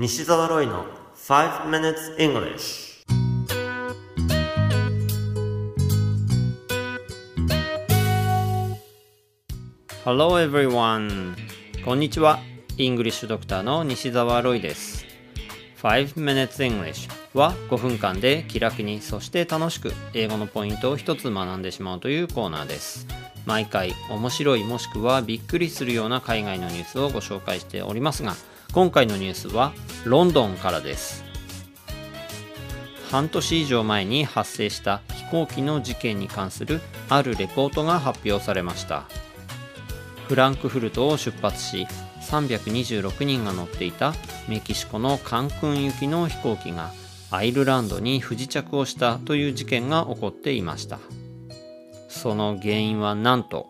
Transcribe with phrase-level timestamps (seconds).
[0.00, 0.84] 西澤ロイの
[1.16, 3.04] 5 minutes English
[10.04, 11.34] Hello everyone.
[11.84, 12.38] こんにちは。
[12.76, 15.04] イングリッシュドクターの西澤ロイです。
[15.82, 23.08] 5 minutes English は5分間で気楽にそして楽しく英語のポイントを一つ学んでしまうというコーナーです。
[23.46, 28.36] 毎回面白いもしくはびっくりするような海外のニュースをご紹介しておりますが
[28.72, 29.72] 今回のニュースは
[30.04, 31.24] ロンドンからです。
[33.10, 39.04] 半年以上前に発生した飛行機の事件に関するあるレポートが発表されました。
[40.28, 41.86] フランクフルトを出発し
[42.20, 44.12] 326人が乗っていた
[44.48, 46.92] メキシコのカンクン行きの飛行機が
[47.30, 50.98] アイルランドに不時着をしたという事件が起こっていました。
[52.10, 53.66] その原因はなんと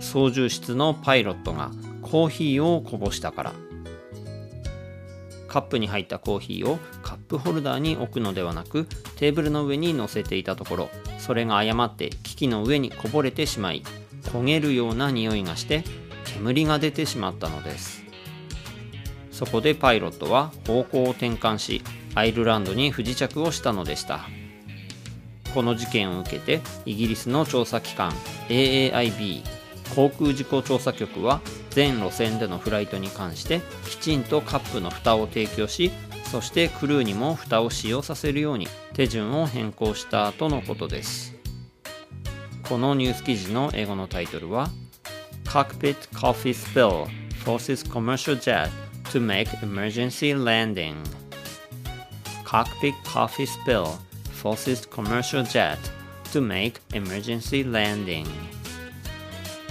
[0.00, 1.70] 操縦室のパイロットが
[2.00, 3.52] コーヒーをこぼしたから。
[5.54, 10.88] カップに入ったコーヒーをカップホルダーに置くのではなくテーブルの上に乗せていたところ
[11.20, 13.84] それが誤って機器の上にこぼれてしまい
[14.24, 15.84] 焦げるような匂いがして
[16.24, 18.02] 煙が出てしまったのです。
[19.30, 21.84] そこでパイロットは方向を転換し
[22.16, 24.26] アイルランドに不時着をしたのでした。
[25.54, 28.10] この事件を受けてイギリスの調査機関
[28.48, 29.44] AAIB
[29.94, 31.40] 航空事故調査局は
[31.70, 35.90] 全路線でのフライトに関してきちんとカップの蓋を提供し
[36.30, 41.34] そしてクルーにも蓋を使用させるように手順を変更したとのことです
[42.68, 44.68] このニュース記事の英語のタイトルは
[45.44, 47.06] Cockpit Coffee Spill
[47.44, 48.70] Forces Commercial Jet
[49.12, 50.96] to Make Emergency Landing
[52.44, 53.86] Cockpit Coffee Spill
[54.32, 55.78] Forces Commercial Jet
[56.32, 58.26] to Make Emergency Landing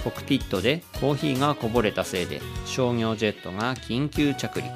[0.04, 4.70] コクピットでコーヒーがこぼれたせいで商業ジェットが緊急着陸。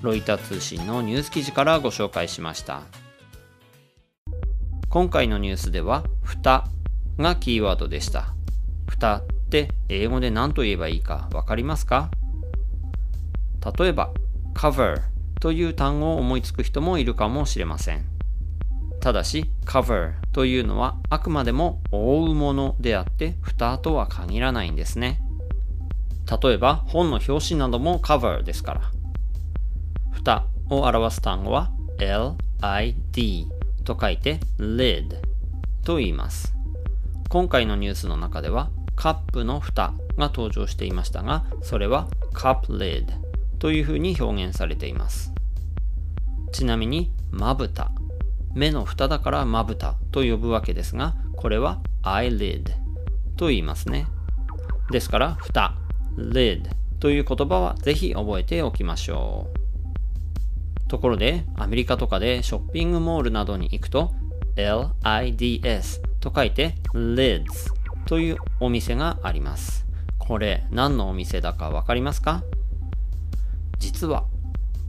[0.00, 2.82] ロイター通信のニュース記事からご紹介しました。
[4.88, 6.66] 今回のニュースでは「蓋」
[7.18, 8.34] がキーワードでした。
[8.88, 12.10] 蓋って英語で何と言えばいいか分かりますか？
[13.78, 14.12] 例えば
[14.54, 15.00] cover
[15.40, 18.04] という単語を思いつく人もいるかもしれません。
[19.00, 25.20] ただし cover というのはあくまでも覆うものであって蓋とは限らないんですね。
[26.42, 28.80] 例えば本の表紙なども cover ですから。
[30.10, 33.46] 蓋を表す単語は lid
[33.84, 35.16] と書いて lid
[35.84, 36.54] と言います。
[37.28, 43.06] 今回のニュースの中ではカップの蓋が登場していましたがそれは cup lid
[43.58, 45.32] というふうに表現されています。
[46.52, 47.90] ちなみにまぶた
[48.54, 52.64] 目の蓋だからまぶたと呼ぶわけですが、これは eyelid
[53.36, 54.06] と言いますね。
[54.90, 55.74] ですから、蓋、
[56.16, 56.68] lid
[57.00, 59.48] という言葉はぜひ覚えておきましょ
[60.86, 60.88] う。
[60.88, 64.12] ところで、アメリカとかでショッピングモールなどに行くと、
[64.54, 67.72] lids と書いて lids
[68.04, 69.86] というお店があります。
[70.18, 72.42] これ何のお店だかわかりますか？
[73.78, 74.24] 実は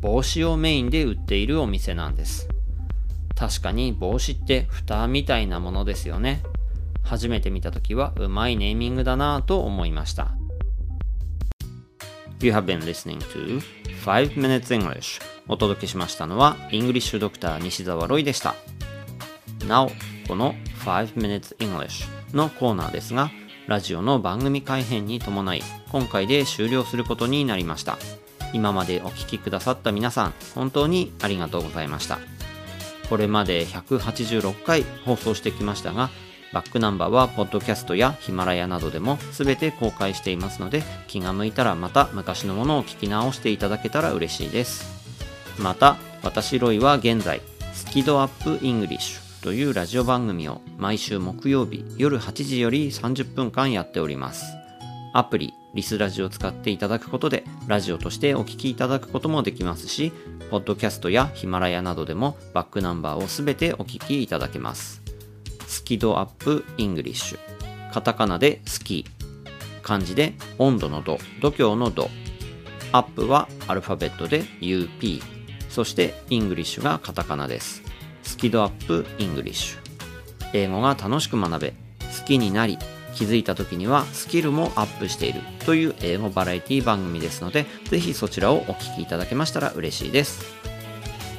[0.01, 2.49] 帽子をメインで売っているお店なんです。
[3.35, 6.43] 確かに帽子って蓋みたいなものですよね。
[7.03, 10.31] 初めて見た時はうまいネーミングだなぁと思いました。
[12.41, 13.61] You have been listening to
[14.03, 18.55] 5 Minutes English お届けしましたのはイングリッシュドクター西澤ロイでした。
[19.67, 19.91] なお、
[20.27, 20.55] この
[20.85, 23.31] 5 Minutes English のコーナーですが、
[23.67, 27.97] ラジオの番組改編に伴い、今回で終了することになりました。
[28.53, 32.19] 今までお聴きくださった皆さん、本当にありがとうございました。
[33.09, 36.09] これまで186回放送してきましたが、
[36.53, 44.85] バックナンバーはポッドキャストやヒマラヤなどでも全て公開していますので、気が向いたらまた昔のものを聞き直していただけたら嬉しいです。
[45.57, 47.41] また、私ロイは現在、
[47.73, 54.45] スキドアップイングリッシュというラジオ番組を毎週木曜日夜8時より30分間やっております。
[55.13, 60.13] アプリ、リスラジを使っていただくことで、ラジオとしてお聴きいただくこともできますし、
[60.53, 65.01] ポッドキャストやヒマラヤなどでもバックナンバーをすべてお聞きいただけます。
[65.65, 67.91] スキドアップイングリッシュ。
[67.91, 69.81] カタカナでスキー。
[69.81, 72.07] 漢字で温度の度、度胸の度。
[72.91, 75.23] アップはアルファベットで UP。
[75.69, 77.81] そしてイングリッシュがカタカナです。
[78.21, 79.79] スキ度アップイングリッシュ。
[80.53, 82.77] 英語が楽しく学べ、好きになり、
[83.13, 90.43] 気づいた時にはスキルもアップしているという英語バラエティ番組ですので、ぜひそちらをお聞きいただけましたら嬉しいです。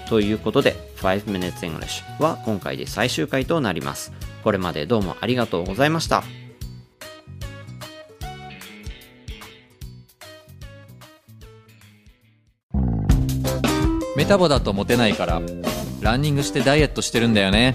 [0.08, 4.12] ということで、5 Minutes English は今回で最終回となります。
[4.42, 6.22] これまでどうもありがとうございました。
[14.16, 15.42] メタボだとモテないから
[16.00, 17.74] ランニングしてダイエットしてるんだよね